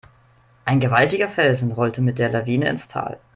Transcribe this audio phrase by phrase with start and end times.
[0.65, 3.19] Ein gewaltiger Felsen rollte mit der Lawine ins Tal.